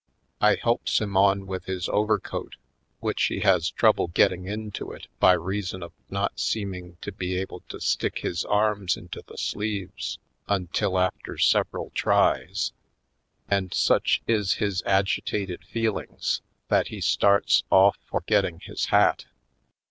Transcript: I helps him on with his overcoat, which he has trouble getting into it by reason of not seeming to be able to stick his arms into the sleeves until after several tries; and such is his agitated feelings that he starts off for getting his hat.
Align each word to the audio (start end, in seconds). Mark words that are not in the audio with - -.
I 0.41 0.55
helps 0.55 0.99
him 0.99 1.15
on 1.15 1.45
with 1.45 1.65
his 1.65 1.87
overcoat, 1.87 2.55
which 3.01 3.21
he 3.25 3.41
has 3.41 3.69
trouble 3.69 4.07
getting 4.07 4.47
into 4.47 4.91
it 4.93 5.05
by 5.19 5.33
reason 5.33 5.83
of 5.83 5.91
not 6.09 6.39
seeming 6.39 6.97
to 7.01 7.11
be 7.11 7.35
able 7.37 7.59
to 7.69 7.79
stick 7.79 8.17
his 8.21 8.43
arms 8.45 8.97
into 8.97 9.21
the 9.21 9.37
sleeves 9.37 10.17
until 10.47 10.97
after 10.97 11.37
several 11.37 11.91
tries; 11.91 12.71
and 13.47 13.75
such 13.75 14.23
is 14.27 14.53
his 14.53 14.81
agitated 14.87 15.63
feelings 15.65 16.41
that 16.67 16.87
he 16.87 16.99
starts 16.99 17.63
off 17.69 17.99
for 18.09 18.23
getting 18.25 18.59
his 18.61 18.85
hat. 18.85 19.25